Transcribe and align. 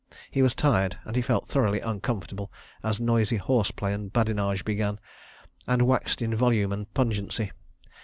He 0.31 0.41
was 0.41 0.55
tired, 0.55 0.97
and 1.05 1.15
he 1.15 1.21
felt 1.21 1.47
thoroughly 1.47 1.79
uncomfortable, 1.79 2.51
as 2.83 2.99
noisy 2.99 3.35
horse 3.37 3.69
play 3.69 3.93
and 3.93 4.11
badinage 4.11 4.65
began, 4.65 4.99
and 5.67 5.83
waxed 5.83 6.23
in 6.23 6.33
volume 6.33 6.73
and 6.73 6.91
pungency. 6.95 7.51